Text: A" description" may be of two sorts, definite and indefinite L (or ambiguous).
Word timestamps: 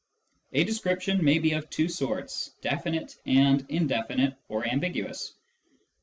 A" 0.53 0.63
description" 0.63 1.23
may 1.23 1.37
be 1.37 1.51
of 1.51 1.69
two 1.69 1.87
sorts, 1.87 2.55
definite 2.61 3.17
and 3.27 3.63
indefinite 3.69 4.31
L 4.31 4.37
(or 4.49 4.65
ambiguous). 4.67 5.35